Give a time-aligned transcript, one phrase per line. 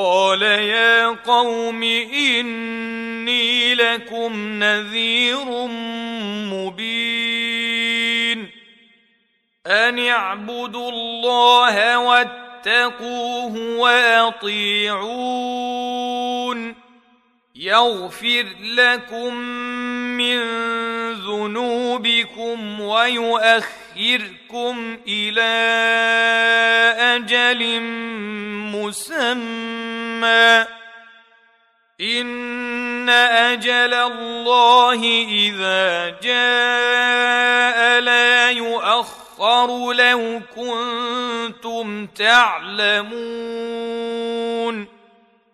[0.00, 5.44] قال يا قوم اني لكم نذير
[6.52, 8.50] مبين
[9.66, 15.20] ان اعبدوا الله واتقوه واطيعون
[17.54, 19.34] يغفر لكم
[20.16, 20.40] من
[21.12, 24.38] ذنوبكم ويؤخركم
[25.08, 25.50] إلى
[26.98, 27.80] أجل
[30.20, 30.66] مسمى
[32.00, 43.10] ان أجل الله اذا جاء لا يؤخر لو كنتم تعلمون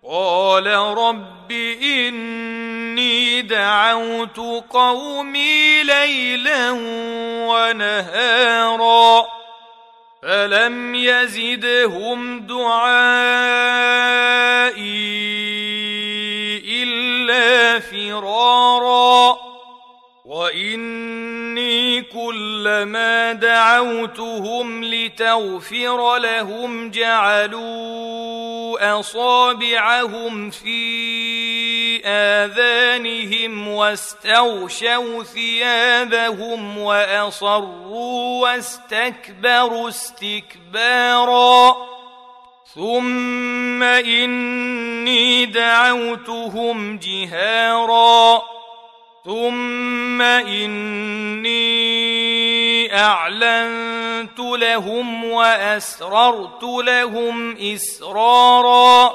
[0.05, 4.39] قال رب اني دعوت
[4.71, 6.71] قومي ليلا
[7.49, 9.27] ونهارا
[10.23, 13.66] فلم يزدهم دعائي
[20.67, 28.47] واني كلما دعوتهم لتغفر لهم جعلوا
[29.01, 41.77] أصابعهم في آذانهم واستغشوا ثيابهم وأصروا واستكبروا استكبارا.
[42.75, 48.56] ثم إني دعوتهم جهارا.
[49.27, 51.57] ثم اني
[52.99, 59.15] اعلنت لهم واسررت لهم اسرارا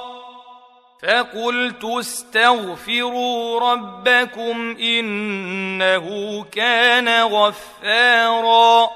[1.03, 8.89] فقلت استغفروا ربكم انه كان غفارا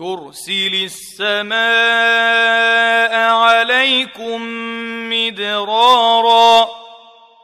[0.00, 1.56] يرسل السماء
[3.30, 4.42] عليكم
[5.10, 6.75] مدرارا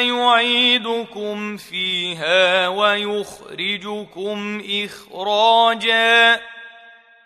[0.00, 6.40] يعيدكم فيها ويخرجكم إخراجا.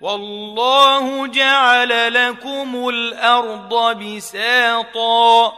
[0.01, 5.53] والله جعل لكم الأرض بساطا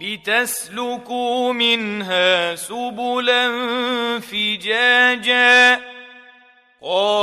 [0.00, 3.50] لتسلكوا منها سبلا
[4.20, 5.95] فجاجا.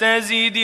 [0.00, 0.56] تزد